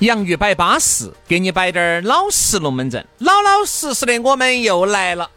[0.00, 5.30] 洋芋摆巴适，给你摆点儿老实龙门阵，老老实实的，我们又来了。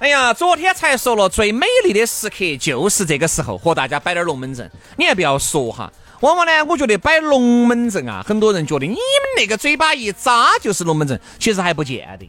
[0.00, 4.68] 哎呀，昨天才说了，最美丽的时刻就是这个时候，和大家摆点儿龙门阵。
[4.96, 8.98] 你还不要说哈，往往呢，我觉得摆龙门阵啊，很多人觉得你们
[9.36, 12.28] 那个嘴巴一扎就是龙门阵，其实还不见得。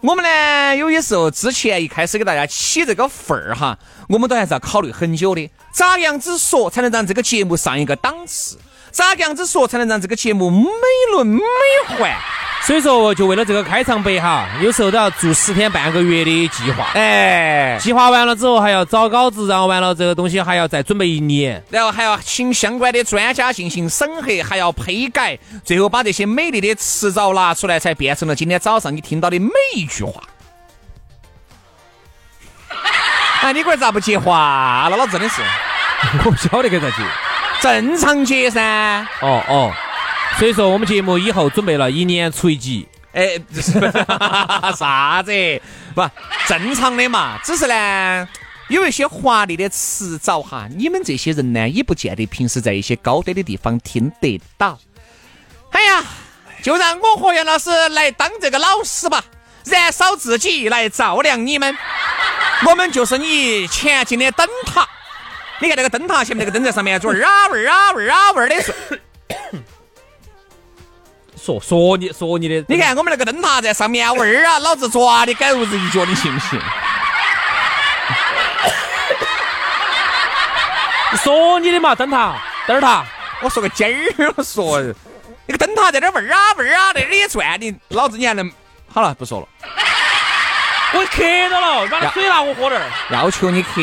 [0.00, 8.58] 我们呢，有些时候之前一开始给大家起这个份儿哈，我们都还是要考虑很久的，咋样子说才能让这个节目上一个档次？
[8.94, 10.68] 咋个样子说才能让这个节目美
[11.10, 11.42] 轮美
[11.88, 12.14] 奂？
[12.62, 16.92] 所以说，就为了这个开场白哈，有时候都要做十天半个月的计划。
[16.94, 30.22] 哎，计划完了之后还要找稿子，然后完了这个东西还要再准备一年，然后还要请相关的专家进行审核，还要批改，最后把这些美丽的词藻拿出来，才变成了今天早上你听到的每一句话。
[33.42, 34.96] 哎，你龟儿咋不接话了？
[34.96, 35.42] 老子真的是，
[36.24, 37.02] 我不晓得该咋接。
[37.64, 38.60] 正常接噻，
[39.22, 39.72] 哦哦，
[40.38, 43.40] 所以说我们节目以后准备了一年出一集，哎，
[44.76, 45.32] 啥子？
[45.94, 46.06] 不
[46.46, 48.28] 正常的嘛，只是呢，
[48.68, 54.78] 有一些华丽的词藻哈，你们这些人呢，也不见得平时在一些高端的地方听得到。
[55.70, 56.04] 哎呀，
[56.62, 59.24] 就让我和杨老师来当这个老师吧，
[59.64, 61.74] 燃烧自己来照亮你们，
[62.66, 64.86] 我们就是你前进的灯塔。
[65.60, 68.56] 你看那个灯塔前面那个灯在上面，味儿啊味儿啊味儿啊味儿的
[71.40, 76.58] 说说你说你的，你看我们那个灯塔在上面味儿啊，老子抓你狗子一脚，你信不信？
[81.22, 82.34] 说你的嘛，灯塔
[82.66, 83.04] 灯塔，
[83.40, 84.82] 我说个鸡儿，我说
[85.46, 88.50] 那个灯塔在这味儿啊味儿啊在里转，你老子你还能
[88.92, 89.46] 好了不说了，
[90.94, 93.80] 我渴到了，把水拿我喝点儿，要求你渴。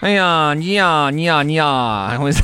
[0.00, 2.42] 哎呀，你呀，你呀，你呀，我说，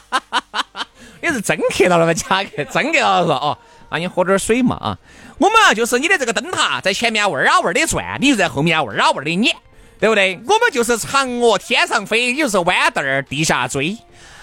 [1.22, 2.12] 你是真渴到了吗？
[2.12, 2.62] 假渴？
[2.64, 3.56] 真渴到了哦，
[3.90, 4.98] 那你喝点水嘛啊！
[5.38, 9.56] 我们啊，就是你的这个灯塔在前面味儿啊味儿的转，你就在后面味儿啊味儿的撵，
[9.98, 10.38] 对不对？
[10.46, 13.96] 我们就是嫦娥天上飞，你就是豌豆儿地下追。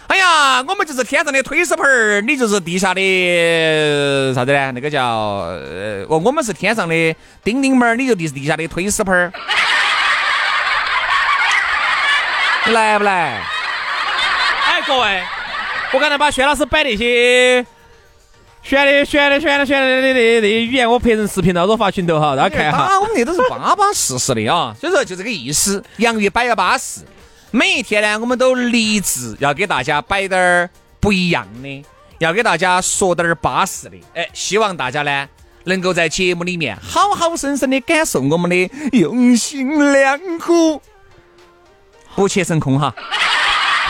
[0.07, 4.71] 哎呀，我们就是天上的推屎盆儿，你就是地下的啥子呢？
[4.71, 9.31] 那个叫呃，哦，我们是天上的叮叮猫儿，你就地地下的推屎盆儿。
[12.71, 13.41] 来不来？
[14.65, 15.23] 哎，各位，
[15.93, 17.65] 我刚才把薛老师摆那些
[18.61, 22.99] 选的、选的、选的、选的的那那语言，我拍成视频，到时候发群头哈，大家看哈。
[22.99, 25.83] 我们那都是巴巴适适的啊，所以说就这个意思。
[25.97, 27.01] 洋芋摆个巴适，
[27.51, 31.85] 每一天呢，我们都立志要给大家摆点儿不一样的，
[32.19, 33.97] 要给大家说点儿巴适的。
[34.13, 35.27] 哎，希望大家呢，
[35.63, 40.81] 能够在节目里面好好生生的感受我们的用心良苦。
[42.17, 42.91] 不切神空哈，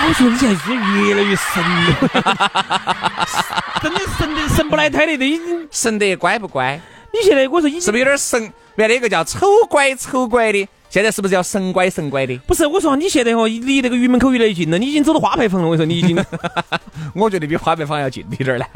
[0.06, 3.32] 我觉得你现在越来越神了，
[3.82, 6.78] 真的神的神不来胎的，都已经神得乖不乖？
[7.14, 8.52] 你现在我说你是不是有点神？
[8.76, 12.38] 原来一个叫丑乖丑乖的，现在是不是叫神乖神乖的？
[12.40, 15.68] 不是，我说你现在哦，离那个鱼门口越来越近了，你已经走到花牌坊了。
[15.70, 16.22] 我说你已经，
[17.16, 18.68] 我觉得比花牌坊要近一点儿了。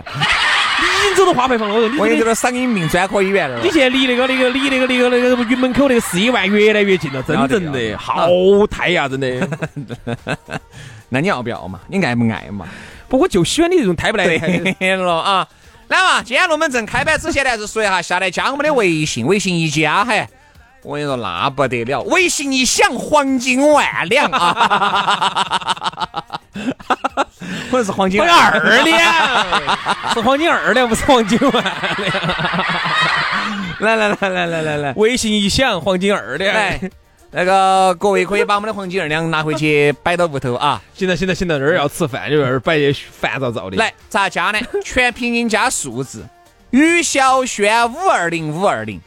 [0.81, 3.61] 已经走到花牌坊了，我有点嗓音病专科医院了。
[3.63, 8.27] 你现在离那个那个离那个那个那个云门口那个四医万越来越近了，真正的好
[8.69, 9.47] 太呀，真的。
[11.09, 11.79] 那你要不要嘛？
[11.87, 12.67] 你爱不爱嘛？
[13.07, 15.47] 不，我就喜欢你这种太不来的了啊！
[15.89, 20.25] 来嘛，今天龙门阵开摆之前呢，还是说一下，下来加我们的微信，微信一加，嘿。
[20.83, 22.01] 我跟你说，那不得了！
[22.03, 26.25] 微信一响，黄金万两啊！
[27.69, 31.75] 可能是黄金二两，是黄金二两，不是黄金万两。
[33.79, 36.53] 来来来来来来来，微信一响，黄金二两。
[36.53, 36.81] 来
[37.33, 40.81] 那个各位可以把我们的黄金二两拿回去摆到屋头啊。
[40.93, 43.77] 行了行了行了，这儿要吃饭，就这儿摆些烦躁躁的。
[43.77, 44.59] 来，咋加呢？
[44.83, 46.25] 全拼音加数字，
[46.71, 48.99] 于小轩五二零五二零，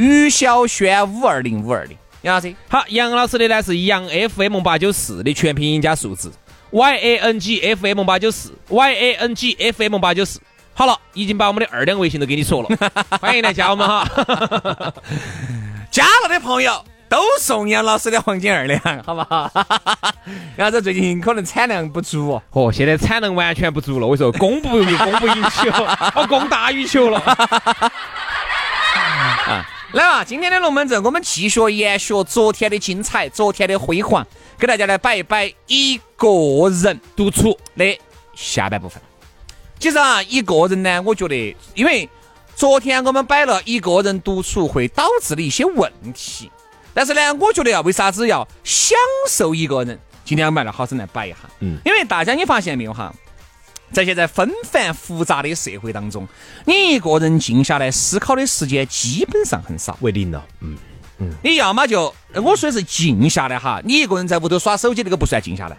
[0.00, 2.54] 于小轩五二零五二零，杨老师。
[2.70, 6.32] 好，杨老师的呢是杨 FM 八九四的全拼音加数字
[6.70, 10.40] ，Y A N G F M 八九四，Y A N G F M 八九四。
[10.72, 12.68] 好了，已经把我们的二两微信都给你说了，
[13.20, 14.08] 欢迎来加我们哈。
[15.90, 19.50] 加了的朋友都送杨老师的黄金二两，好不好？
[20.56, 24.82] 杨老师最近可能产量不足哦，哦，现在产能完全不足了，我说供不供
[25.20, 25.70] 不应求，
[26.16, 27.20] 哦，供大于求了。
[29.50, 30.22] 啊，来啊！
[30.24, 34.24] 今天的龙门阵，我们继续延续昨天的精彩，昨天的辉煌，
[34.56, 36.28] 给大家来摆一摆一个
[36.82, 37.98] 人独处的
[38.32, 39.02] 下半部分。
[39.80, 42.08] 其实啊，一个人呢，我觉得，因为
[42.54, 46.48] 昨天我们摆了一个人独处会导致的一些问题，
[46.94, 48.96] 但是呢，我觉得啊，为啥子要享
[49.28, 49.98] 受一个人？
[50.24, 51.38] 今天我们来好生来摆一下。
[51.58, 53.12] 嗯，因为大家你发现没有哈，
[53.92, 56.26] 在现在纷繁复杂的社会当中，
[56.64, 60.44] 你一个人静下来思考的时间基本上很少，为零了。
[60.60, 60.76] 嗯
[61.18, 65.76] 嗯，你要么就我说的是静下来哈，你一个人在屋头耍手机那个不算静下来，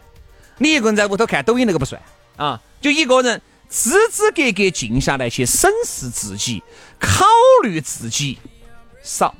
[0.57, 2.01] 你一个人在屋头看抖音那个不算
[2.35, 3.41] 啊，就一个人。
[3.73, 6.61] 支支格格静下来去审视自己，
[6.99, 7.23] 考
[7.63, 8.37] 虑自己
[9.01, 9.33] 少。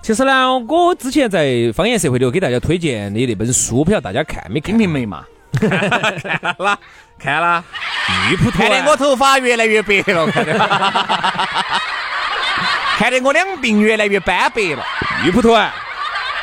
[0.00, 4.70] 其实呢，我之前在方言社会里给大家推荐的那本书，不晓得大家看没看？
[4.70, 5.26] 金瓶梅嘛，
[6.22, 6.78] 看了，
[7.18, 7.64] 看了。
[8.30, 10.52] 玉蒲团，看得我头发越来越白了，看得，
[12.98, 14.84] 看得我两鬓越来越斑白了。
[15.24, 15.70] 玉蒲团，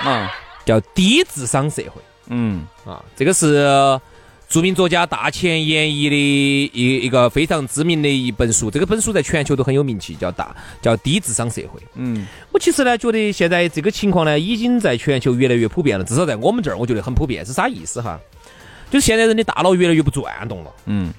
[0.06, 0.28] 嗯，
[0.66, 2.02] 叫低智商社会。
[2.28, 4.00] 嗯，啊，这个是。
[4.48, 11.82] 著名作家大前研一的一一个非常知名的一本书，这个本书在全球都很有名气，叫大叫低智商社会。
[11.96, 17.44] 嗯，我其实呢觉得现在这个情况呢已经在全球越来越普遍了，至少在我们这儿我觉得很普遍。
[17.44, 18.20] 是啥意思哈？
[18.96, 20.72] 就是现在人的大脑越来越不转动了。
[20.86, 21.12] 嗯，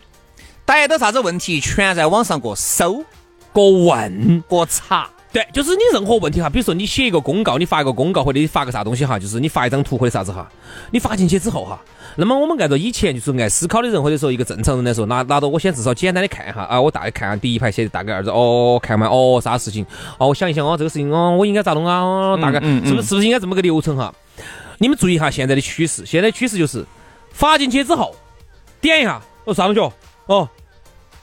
[0.64, 3.05] 逮到啥子问题全在网上过搜、
[3.52, 5.11] 过问、过查。
[5.31, 10.49] 对，就是你任何问题哈，比如说你写一个公告，你发一个公告或者你发个啥东西哈，就是你发一张图或者啥子哈，
[10.90, 11.78] 你发进去之后哈。
[12.17, 19.84] 那么我们按照以前就是爱思考的人，或者说一个正常人来说，拿拿到我先至少简单的看一下啊，我大概看下第一排写的大概二子，哦，看完哦啥事情，
[20.17, 22.00] 哦，我想一想哦这个事情哦我应该咋弄啊？
[22.00, 24.11] 哦，大概是不是是不是应该这么个流程哈？
[24.78, 26.82] 你们注意一下现在的趋势，现在趋势就是
[27.36, 28.16] 发进去之后
[28.80, 29.80] 点一下哦上去
[30.24, 30.48] 哦，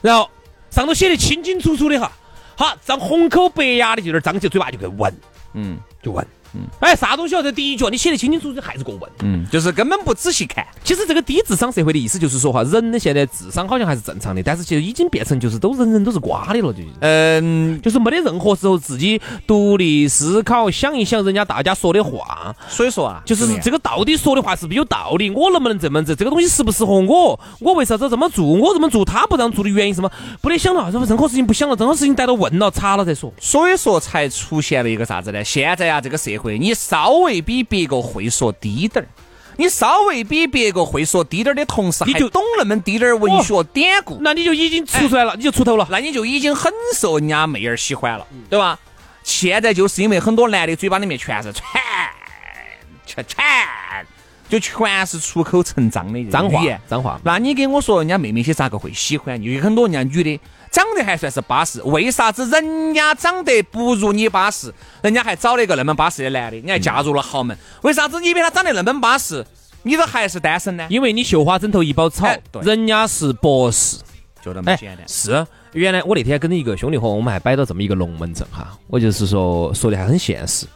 [0.00, 0.30] 然后
[0.70, 2.12] 上头写的清清楚楚的哈，
[2.56, 5.12] 好，张红口白牙的就在张起嘴巴就给闻，
[5.54, 6.24] 嗯，就问。
[6.54, 7.42] 嗯，哎，啥东西哦？
[7.42, 9.10] 这第一句你写的清清楚楚，还是过问？
[9.22, 10.64] 嗯，就是根本不仔细看。
[10.82, 22.54] 其实这个低智商社会的意思就是说哈，人的现在智商好像还是正常的，但是其实已经变成就是都人人都是瓜的了，就嗯，就是没得任何时候自己独立思考，想一想人家大家说的话。
[22.68, 25.30] 所以说啊，就是这个到底说的话是不是有道理？
[25.30, 27.38] 我能不能这么子这个东西适不适合我？
[27.60, 28.44] 我为啥子这么做？
[28.44, 30.10] 我这么做他不让做的原因什么？
[30.40, 33.32] 不得想了，任何事情不想了，任何事情带到问了查了再说。
[33.40, 35.42] 所以说才出现了一个啥子呢？
[35.42, 39.08] 现在啊，这个社会你稍微比别个会说低点儿，
[39.56, 48.78] 你稍微比别个会说低点儿的同时，你就懂那么低点儿文学典故，那你就已经出出来了，你就出头了，那你就已经很受人家妹儿喜欢了，对吧？
[49.22, 51.62] 现在就是因为很多男的嘴巴里面全是全
[53.06, 53.44] 全全，
[54.48, 57.18] 就全是出口成脏的脏话，脏话。
[57.24, 59.54] 那你给我说，人家妹妹些咋个会喜欢你？
[59.54, 60.40] 有很多人家女的。
[60.74, 67.56] 长得还算是巴适，为啥子人家长得不如你巴适，人家还找了一个那么巴适的男的，你还嫁入了豪门？
[67.82, 69.46] 为啥子你比他长得那么巴适，
[69.84, 70.84] 你都还是单身呢？
[70.90, 72.26] 因为你绣花枕头一包草，
[72.62, 73.98] 人家是博士，
[74.42, 75.06] 就那么简单。
[75.06, 80.66] 是，原来我那天跟一个兄弟伙，我们还摆到这么一个龙门阵哈，我就是说说的还很现实，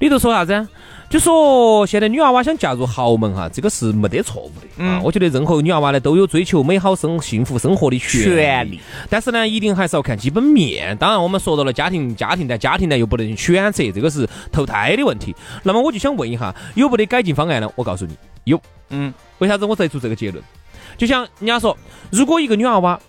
[0.00, 0.66] 里头说啥子？
[1.10, 5.00] 就说现在女娃娃想嫁入豪门哈，这个是没得错误的啊。
[5.02, 10.94] 我觉得任何女娃娃呢都有追求美好生幸福生活的权利，但是呢，一定还是要看基本面。
[10.98, 15.34] 当然，我们说到了家庭，家庭但家庭呢又不能选择，这个是投胎的问题。
[15.62, 17.70] 那么我就想问一下，有没得改进方案呢？
[17.74, 18.60] 我告诉你，有。
[18.90, 20.44] 嗯，为啥子我得出这个结论？
[20.98, 21.74] 就像人家说，
[22.10, 23.00] 如果一个女娃娃，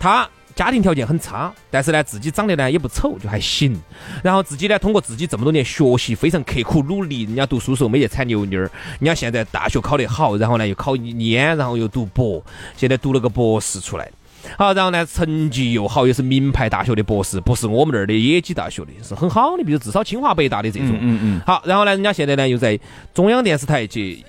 [0.00, 0.28] 她。
[0.56, 3.78] 家庭条件很差，但是呢，自己长得呢也不丑，就还行。
[4.24, 7.24] 然后自己呢，通过自己这么多年学习，非常刻苦努力。
[7.24, 12.42] 人家读书时候没去踩牛牛儿，人家现在大学考得好，然后呢又考研，然后又读博，
[12.74, 14.10] 现在读了个博士出来。
[14.56, 20.96] 好，然后呢成绩又好，又是名牌大学的博士，不是我们那儿的野鸡大学的，是很好的，比如至少清华北大的这种。
[20.98, 21.40] 嗯嗯。
[21.46, 22.80] 好，然后呢，人家现在呢又在
[23.12, 24.24] 中央电视台去，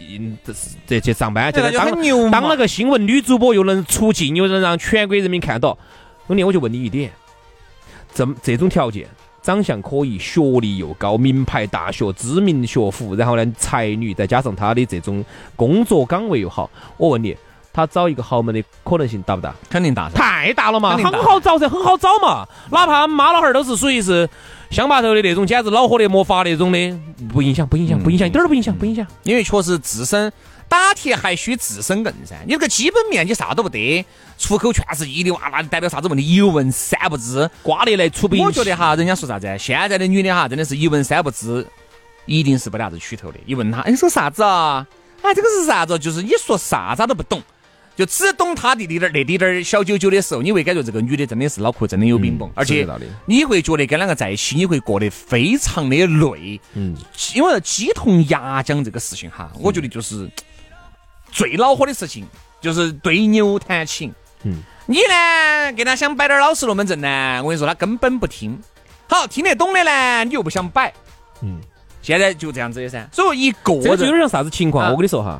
[0.86, 5.77] 这去上班，现在当当了个新闻女主播，又能出镜，又能让全国人民看到。
[6.27, 7.12] 兄弟，我就问你一点，
[8.13, 9.07] 这这种条件，
[9.41, 15.24] 长相可以，学历又高，名牌大学，知名学府，然后呢才女，再加上他的这种
[15.55, 17.36] 工作岗位又好，我问你，
[17.72, 19.55] 他找一个豪门的可能性大不大？
[19.69, 20.17] 肯定大噻。
[20.17, 22.46] 太大了嘛，很好找噻，很好找嘛。
[22.72, 24.27] 哪怕妈老汉儿都是属于是
[24.69, 27.00] 乡坝头的那种，简直恼火的没法那种的，
[27.34, 29.05] 不影响，不影响，不影响，一点儿都不影响，不影响。
[29.24, 30.31] 因为确实自身
[30.69, 34.05] 打铁还需自身硬噻，你这个基本面你啥都不得，
[34.38, 36.36] 出口全是一的哇，那代表啥子问题？
[36.36, 37.50] 一问三不知。
[37.63, 39.47] 瓜得来出不我觉得哈，人家说啥子？
[39.57, 41.65] 现在的女的哈，真的是一问三不知，
[42.25, 43.39] 一定是不得啥子取头的。
[43.45, 44.86] 一问她，哎，你说啥子啊？
[45.21, 45.97] 哎，这个是啥子？
[45.97, 47.41] 就是你说啥子她都不懂，
[47.95, 52.88] 就只懂他的那点儿那滴点儿小九九的时候，你会感觉这个女的真的是脑壳真的有冰崩，而且
[53.25, 56.62] 你会觉得跟两个在一起，你会过得非常的累。
[56.74, 56.95] 嗯，
[57.33, 60.29] 因为鸡同鸭讲这个事情哈，我觉得就是
[61.38, 62.25] 最恼火的事情，
[62.60, 64.12] 就是对牛弹琴。
[64.41, 64.56] 嗯，
[64.88, 68.60] 你呢，给他想摆点老实龙门阵呢，我跟你说，他根本不听。
[69.08, 70.91] 好，听得懂的呢，你又不想摆。
[71.44, 71.62] 嗯，
[72.01, 73.08] 现在就这样子的噻。
[73.12, 74.86] 所以一个人这就有点像啥子情况？
[74.86, 75.39] 啊我跟你说哈，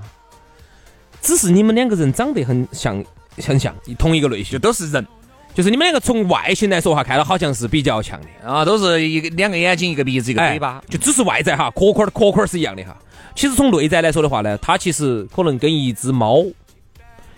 [1.20, 3.04] 只是你们两个人长得很像，
[3.44, 5.08] 很像同一个类型就型，都是人
[5.56, 8.48] 就是你们两个从外形来说哈，看到好像是比较像的。
[8.48, 10.84] 啊，都是一个两个眼睛，一个鼻子，一个嘴巴哎。
[10.88, 12.96] 就只是外在哈，壳壳儿壳壳儿是一样的哈。
[13.38, 16.44] 其实从内在来说的话呢，它其实可能跟一只猫、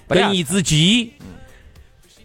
[0.07, 1.11] 跟一只鸡，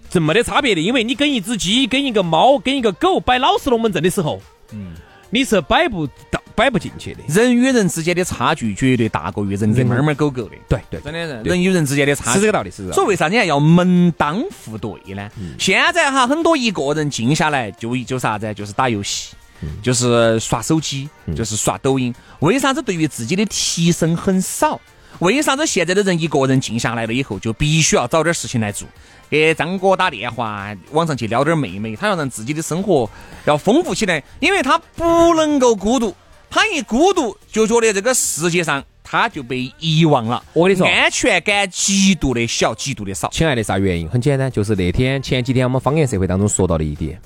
[0.09, 0.81] 这没得差别的。
[0.81, 4.41] 因为你跟一只鸡、跟一个猫、跟一个狗摆老实龙门阵的时候，
[4.71, 4.93] 嗯，
[5.29, 7.21] 你是摆不到、摆不进去的。
[7.27, 10.57] 人与人之间的差距绝对大过于人跟猫猫狗狗的。
[10.69, 12.93] 对对，真的是人与人之间的差距是这个道理，是。
[12.93, 15.29] 所以为啥你还要门当户对呢？
[15.37, 19.44] 嗯现在哈，很多一个人静下来就就啥子，就是打游戏，嗯
[19.83, 22.15] 就是刷手机，就是刷抖音。
[22.41, 24.81] 为啥子对于自己的提升很少？
[25.21, 28.89] 为啥子现在的人一个人静下来了以后，就必须要找点事情来做？
[29.31, 33.09] 给张哥打电话，网上去撩点妹妹，他要让自己的生活
[33.45, 36.15] 要丰富起来，因为他不能够孤独，
[36.51, 40.43] 他一孤独就觉得这个世界上他就被遗忘了。
[40.53, 43.29] 我跟你说安全感极度的小，极度的少。
[43.33, 44.09] 亲爱的，啥原因？
[44.09, 47.21] 很简单，就是那天前几天我们方言社会当中说到的一点，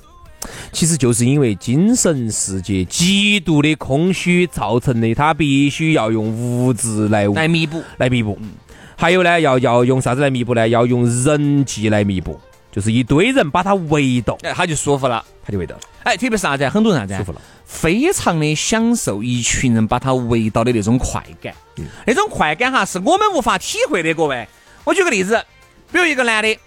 [0.71, 7.83] 其实就是因为精神世界极度的空虚造成的，他必须要用物质来来弥补。
[7.97, 8.37] 来弥补。
[8.95, 10.67] 还有呢，要要用啥子来弥补呢？
[10.67, 12.39] 要用人际来弥补，
[12.71, 15.23] 就是一堆人把他围到，哎，他就舒服了。
[15.41, 16.67] 他就围到了，哎，特别是啥子？
[16.69, 17.17] 很多人啥子？
[17.17, 17.41] 舒服了。
[17.65, 21.53] 非常的享受一群人把他围到的那种快感，
[22.05, 24.13] 那种快感哈是我们无法体会的。
[24.13, 24.47] 各位，
[24.83, 25.41] 我举个例子，
[25.91, 26.57] 比如一个男的，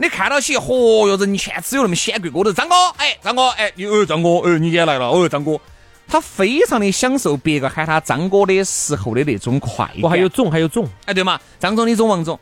[0.00, 5.60] 你看到起，嚯哟，人前只有那么显贵，哥的张哥，哎，张哥，哎，你哦，张哥，哎，你今天来了，哦，张哥，
[6.06, 9.96] 他非常的享受别个喊他张哥的时候的那种快感。
[10.00, 12.38] 我还有总，还有总，哎，对嘛，张总、李总、王总，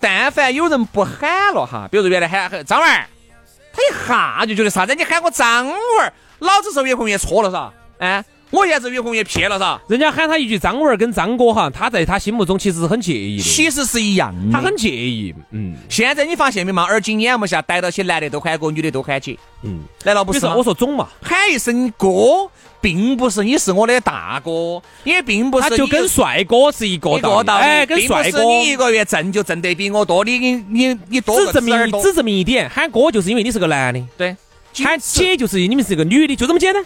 [0.00, 3.06] 但凡有人不喊了哈，比如说原来喊喊张文儿，
[3.74, 4.94] 他一下就觉得啥子？
[4.94, 8.24] 你喊我张文儿，老子是越混越错了噻，哎，
[8.56, 14.50] 我现在是越混越撇了噻，人家喊他一句张文儿跟张哥哈，他在他心目中其实是很介意的，其实是一样的。
[14.50, 16.82] 他很介意，嗯现在你发现没嘛？
[16.84, 19.80] 耳今眼目下逮到起男的都喊哥，女的都喊姐，嗯。
[20.04, 20.46] 难道不是？
[20.46, 22.48] 我说总嘛，喊一声哥，
[22.80, 34.34] 并不是你是我的大哥，也并不是他就跟帅哥是一个道理，哎，跟帅哥你一个月挣就挣得比我多，你你你你多只证明只证明一点，喊哥就是因为你是个男的，对，
[34.82, 36.82] 喊姐就是你们是个女的，就这么简单，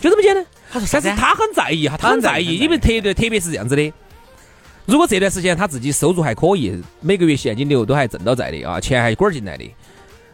[0.00, 0.44] 就这么简单。
[0.72, 3.92] 但是他很在意哈，他很在意，因为特别特别是这样子的。
[4.86, 9.74] 如果这段时间他自己收入还可以，每个月现金流都还挣到在的啊，钱还滚儿进来的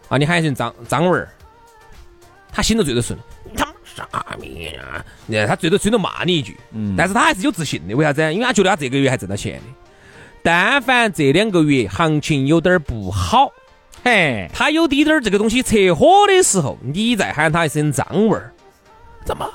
[0.09, 1.29] 啊，你喊一声张张文儿，
[2.51, 5.05] 他心头最多顺，你他妈啥命啊？
[5.47, 8.23] 他最多最多骂你一句，嗯但是他还是有自信的，为啥子？
[8.33, 9.63] 因为他觉得他这个月还挣到钱的。
[10.43, 13.51] 但凡这两个月行情有点儿不好，
[14.03, 18.51] 嘿，他有滴点儿这个东西扯火的时候，你再喊他一声张文儿，
[19.27, 19.47] 怎么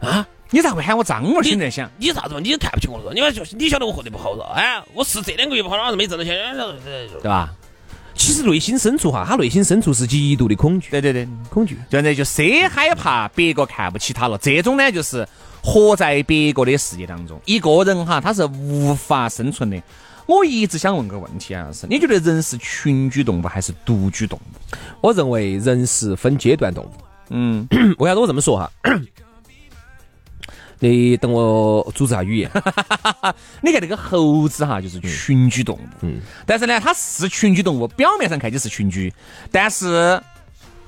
[0.00, 0.26] 啊？
[0.50, 1.42] 你咋会喊我张娃儿？
[1.42, 2.40] 你心在想，你啥子嘛？
[2.40, 3.12] 你看不起我了？
[3.12, 4.44] 你们就是你晓得我活得不好了？
[4.56, 6.56] 哎，我是这两个月不好，老子没挣到钱。
[7.20, 7.52] 对吧？
[8.14, 11.76] 其实内心深处哈，他内心深处是极度的恐惧，对对对，恐惧。
[11.90, 14.38] 现在就谁害怕别个看不起他了？
[14.38, 15.28] 这种呢，就是
[15.62, 17.38] 活在别个的世界当中。
[17.44, 19.80] 一个人哈，他是无法生存的。
[20.24, 24.76] 我一直想问个问题啊，是你觉得人是群居动物还是独居动物？
[25.02, 26.90] 我认为人是分阶段动物。
[27.28, 28.70] 嗯，为啥子我这么说哈？
[30.80, 32.50] 你等我组织下语言。
[33.62, 35.80] 你看这个猴子哈，就是群居动物。
[36.02, 39.12] 嗯，但是呢，它是群居动物，表面上看起是群居，
[39.50, 40.20] 但是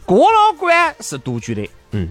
[0.04, 1.68] 郭老倌是独居的。
[1.92, 2.08] 嗯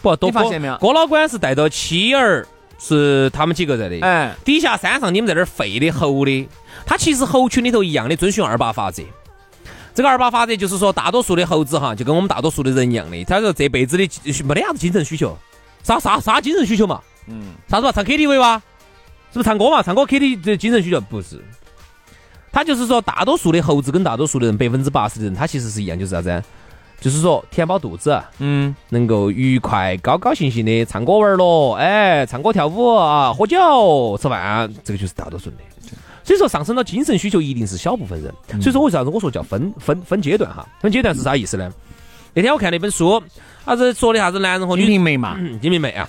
[0.00, 2.46] 不，多你发现没有郭老倌是带着妻儿，
[2.78, 4.00] 是他们几个在的。
[4.00, 6.48] 哎，底下山上你们在这儿吠的吼的，
[6.86, 9.02] 它其实猴群里头一样的遵循二八法则。
[9.94, 14.08] 这个二八法则就是说，大多数的猴子哈，就跟我们大多数的人一样的，他说这辈子的
[14.44, 15.36] 没得啥子精神需求，
[15.86, 17.00] 啥啥啥精神需求嘛？
[17.28, 17.92] 嗯，啥子嘛？
[17.92, 18.60] 唱 KTV 吧？
[19.32, 19.82] 是不是唱歌嘛？
[19.82, 21.40] 唱歌 KTV 的精神需求不是？
[22.50, 26.42] 他就是说，大多数的猴子跟大多数的人，百分之八十的人，他其实是一样，就是啥子？
[27.00, 35.56] 就是说填饱肚子，嗯，能够愉快、高高兴兴的唱歌玩乐，哎，唱歌跳舞啊，喝酒吃饭，这个就是大多数的。
[36.24, 38.34] 所以说，上升到精神需求一定是小部分人。
[38.60, 40.66] 所以说，为啥子我说叫分分分阶段哈？
[40.80, 41.70] 分阶段是啥意思呢？
[42.32, 43.22] 那天我看了一本书，
[43.66, 46.08] 啥子说的啥子男人和女金瓶梅嘛，金瓶梅啊，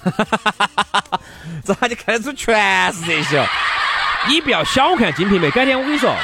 [1.66, 3.44] 这下就看得出全是这些。
[4.30, 6.16] 你不要小看金瓶梅，改天我跟你说。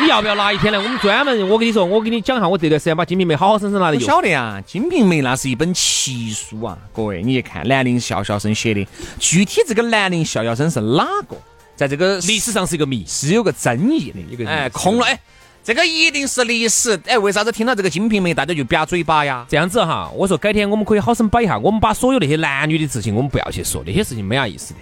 [0.00, 0.78] 你要不要拿一天来？
[0.80, 4.02] 我们专门，我跟你说，我给你讲一下，我这段时间把《金瓶梅》好好生生拿来用。
[4.02, 8.84] 晓得啊，《金瓶梅》那是一本奇书啊，各位，你一看，兰陵笑笑生写的，
[9.20, 11.36] 具体这个兰陵笑笑生是哪个，
[11.76, 15.16] 在这个历史上是一个谜，是有个争议的，一个哎，空了，哎，
[15.64, 19.46] 这个一定是历史，哎，为啥子听到这个《金瓶梅》大家就瘪嘴巴呀？
[19.48, 24.80] 这样子哈，我说改天我们可以好生摆一下，我们把所有那些男女的事情，我们不要去说，那些事情没啥意思的。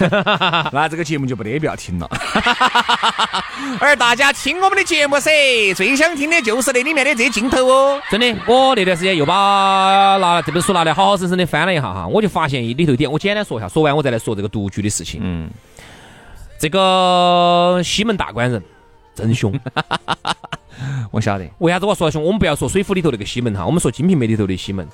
[0.72, 2.08] 那这个节目就不得不要听了。
[3.78, 5.30] 而大家听我们的节目噻，
[5.76, 8.00] 最想听的就是那里面的这些镜头哦。
[8.10, 15.20] 真的，我那段时间又把拿这本书拿来好好生生的翻了一下哈，我就发现里头点，我简单说一下，说完我再来说这个独居的事情。
[15.22, 15.50] 嗯，
[16.58, 18.62] 这个西门大官人
[19.18, 19.52] 真凶。
[21.10, 22.22] 我晓得，为啥子我说凶？
[22.22, 24.86] 我们不要说水浒里头那个西门哈，我们说金瓶梅里头的西门，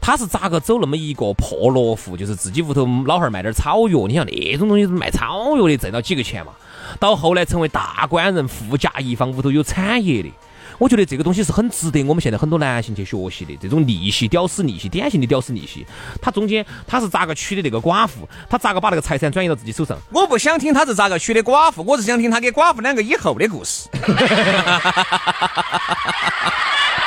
[0.00, 6.52] 他是咋个走那么一个破落户，就是自己屋头老汉儿卖点草药，你像那种东西卖草药的挣到几个钱嘛？
[6.98, 10.30] 到后来成为大官人，富甲一方，屋头有产业的。
[10.78, 15.84] 我觉得这个东西是很值得我们现在很多男性去学习的，这种逆袭、屌丝逆袭，典型的屌丝逆袭。
[16.22, 18.28] 他中间他是咋个娶的那个寡妇？
[18.48, 19.98] 他咋个把那个财产转移到自己手上？
[20.12, 23.88] 我不想听他是咋个娶的寡妇，我是想听他跟寡妇两个以后的故事。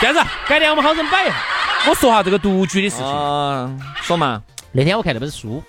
[0.01, 1.35] 这样子，改天我们好生摆一下。
[1.87, 3.05] 我说下这个独居的事情。
[4.01, 5.63] 说嘛，那天我看那本书，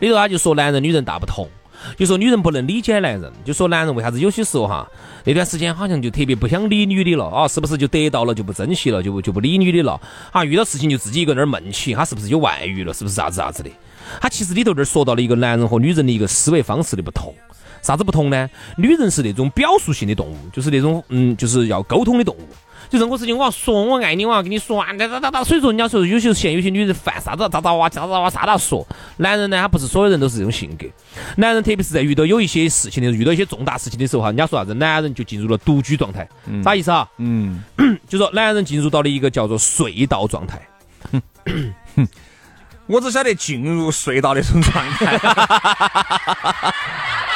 [0.00, 1.48] 里头他就说男人女人大不同。
[1.96, 4.88] 就说女人不能理解男人，就说男人为啥子有些时候哈，
[5.24, 7.48] 那段时间好像就特别不想理女的了啊？
[7.48, 10.00] 是不是就得到了就不珍惜了，就就不理女的了？
[10.30, 12.92] 啊，遇到事情就自己一个那儿闷起，他是不是有外遇了？
[12.92, 13.70] 是不是啥子啥子的？
[14.20, 17.34] 他其实里头这儿说到了一个男人和女人的一个思维方式的不同，
[17.82, 18.48] 啥子不同呢？
[18.76, 22.48] 女人是那种表述性的动物，就是那种嗯，就是要沟通的动物。
[22.92, 25.42] 就任何事情我要说，我爱你，我要跟你说，哒哒哒哒。
[25.42, 28.86] 所以说，人家说有些现有些女人犯啥子咋咋哇咋咋哇啥都要说。
[29.16, 30.84] 男人呢，他不是所有人都是这种性格。
[31.38, 34.74] 男人特别是在遇到有一些事情的，遇到一些重大事情的时候哈，人家说啥子？
[34.74, 36.28] 男人就进入了独居状态，
[36.62, 37.08] 啥意思啊？
[37.16, 37.64] 嗯，
[38.06, 40.60] 就说男人进入到了一个叫做隧道状态。
[42.86, 45.18] 我只晓得进入隧道那种状态，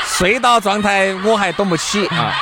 [0.05, 2.35] 隧道状态我还懂不起啊。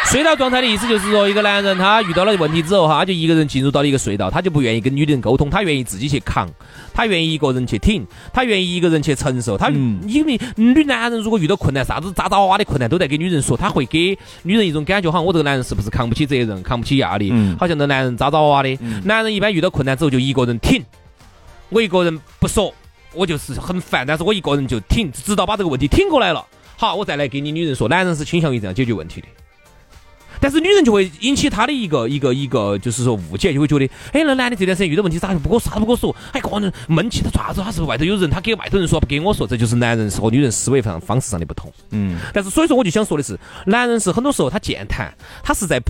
[0.10, 6.50] 隧道状态的意思就是说，一个男人他遇到了问题之后哈，他就一个人进入到了一个隧道，他就不愿意跟女人沟通，他愿意自己去扛，
[6.92, 9.56] 他愿意一个人去挺，他愿意一个人去承受。
[9.56, 18.76] 他因为女男人如果遇到困难，啥子渣渣哇哇的困难都在给女人说，他会给女人一种感觉，好像我这个男人是不是扛不起责任，扛不起压力，好像这男人渣渣哇哇的。
[19.04, 20.82] 男人一般遇到困难之后就一个人挺，
[21.68, 22.74] 我一个人不说，
[23.14, 26.44] 我就是很烦，但是我一个人就挺，直到把这个问题挺过来了，
[26.76, 29.28] 好，我再来给你女人说，男人是倾向于这样解决问题的。
[30.40, 36.14] 但是女人就会引起她的一个一个一个，就是说误解，就会觉得，哎，那男的这段时间遇到问题咋就不跟我啥都不跟我说？
[36.32, 38.30] 哎，个人闷气，他爪子，他是不是外头有人？
[38.30, 41.72] 他给外头人说，不给我说，这就是男人和女人思维上方式上的不同。
[41.90, 42.18] 嗯。
[42.32, 45.80] 但是所以说，我就想说的是，男人是很多时候他健谈，他是在。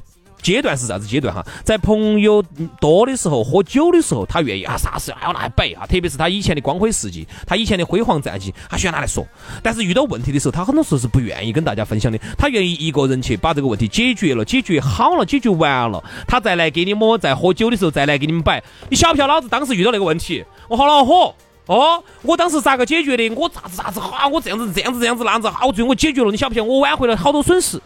[0.42, 1.44] 阶段是啥子阶段哈？
[1.64, 2.42] 在朋友
[2.80, 5.86] 多的时候，喝酒的时候，他愿意啊，啥事要拿来摆啊。
[5.86, 9.26] 特别是他以前的光辉事迹，他以前的辉煌战绩，他喜欢拿来说。
[9.62, 12.18] 但是遇到问题的时候，他很多时候是不愿意跟大家分享的。
[12.38, 18.62] 他愿意一个人去把这个问题解决了，解决好了，解决完了，他再来给你们在喝酒的时候再来给你们摆。
[18.88, 21.34] 你晓不晓得老子当时遇到那个问题，我好恼火
[21.66, 22.02] 哦！
[22.22, 23.28] 我当时咋个解决的？
[23.30, 24.26] 我咋子咋子哈？
[24.26, 25.64] 我这样子这样子这样子那样子哈？
[25.64, 26.30] 我，最后我解决了。
[26.30, 26.66] 你晓不晓得？
[26.66, 27.80] 我挽回了好多损失。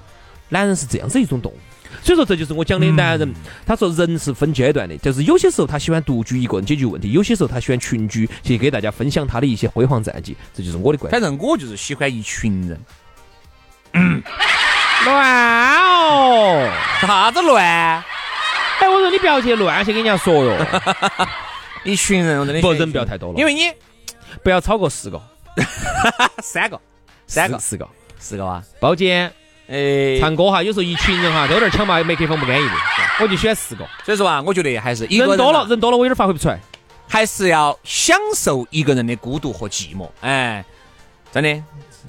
[0.48, 1.56] 男人是这样子一种动物。
[2.04, 3.34] 所以说，这就是我讲的男人。
[3.66, 10.36] 他说，人是分阶段的，就是有些时候他喜欢独居一个人解决问题，有些时候他喜欢群居，去给大家分享他的一些辉煌战绩。
[10.52, 11.18] 这就是我的观点。
[11.18, 12.78] 反正我就是喜欢一群人。
[15.06, 17.64] 乱哦，啥子乱？
[17.64, 20.66] 哎，我说你不要去乱去跟人家说哟。
[21.84, 23.70] 一群人，我真的不人不要太多了，因为你
[24.42, 25.20] 不要超过四个，
[26.42, 26.78] 三个，
[27.26, 27.88] 三个，四个，
[28.18, 29.32] 四个啊，包间。
[29.66, 32.72] 哎，唱歌哈，有时候一群人哈，都有点抢麦，麦克风不安逸的，
[33.20, 33.86] 我就选四个。
[34.04, 36.60] 所以说啊，我觉得还是一个人多了，人多了我有点发挥不出来，
[37.08, 40.08] 还是要享受一个人的孤独和寂寞。
[40.20, 40.64] 哎，
[41.32, 41.62] 真的，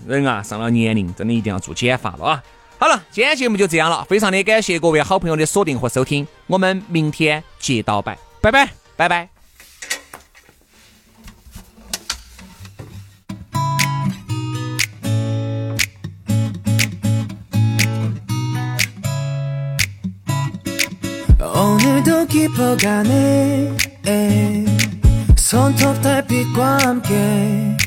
[0.08, 2.44] 人啊，上了年龄，真的一定要做减法了啊。
[2.78, 9.35] 好了，今天节目就这样了，非常的感谢各位好朋友的锁定和收听，我们明天接到拜，拜拜，拜拜。
[22.28, 23.76] 깊어가네.
[25.36, 27.78] 손톱 달빛과 함께.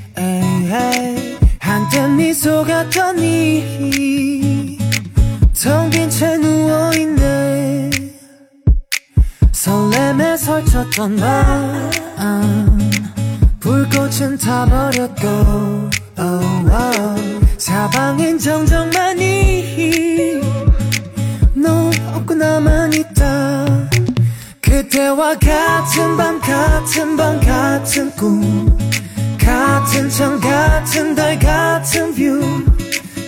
[1.60, 3.18] 한때 미소 같던
[5.58, 7.90] 이텅빈 채 누워있네.
[9.52, 12.90] 설렘에 설쳤던 마음.
[13.60, 15.26] 불꽃은 타버렸고.
[16.20, 17.38] Oh, oh.
[17.58, 19.17] 사방엔 정적만
[25.18, 28.78] 그때와 같은 밤 같은 밤 같은 꿈
[29.36, 32.40] 같은 천 같은 달 같은 뷰.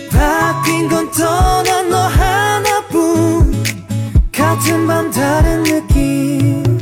[0.09, 3.63] 바뀐 건또난너 하나뿐.
[4.31, 6.79] 같은 밤 다른 느낌.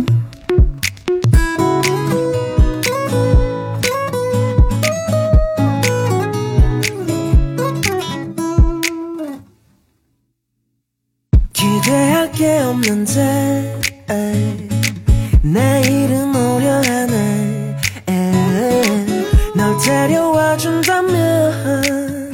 [11.54, 13.80] 기대할 게 없는데
[19.89, 22.32] 데려와 준다면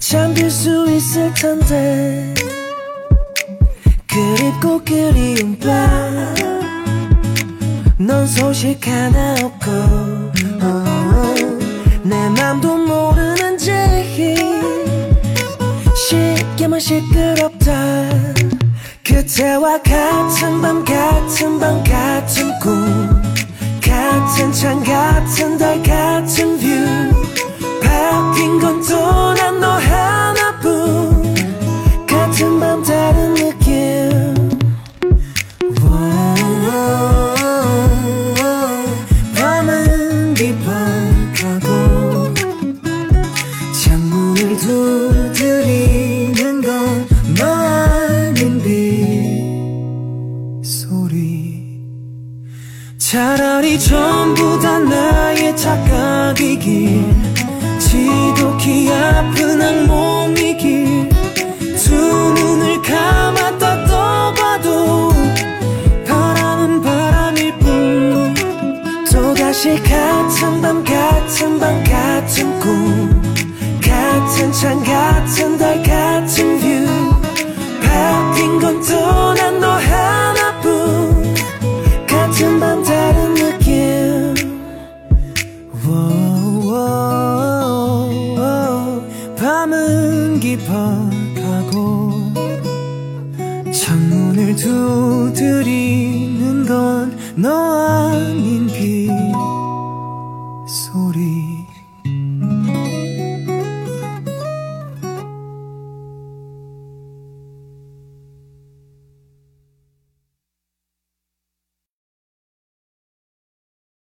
[0.00, 2.34] 잠들 수 있을 텐데.
[4.08, 5.56] 그립고 그리운
[7.96, 9.70] 밤넌 소식 하나 없고
[10.62, 11.34] 어,
[12.02, 13.70] 내 맘도 모르는지
[15.94, 17.72] 쉽게만 시끄럽다.
[19.04, 23.31] 그때와 같은 밤 같은 밤 같은 꿈
[24.11, 27.50] 같은 창 같은 달 같은 뷰
[71.42, 71.81] 금방.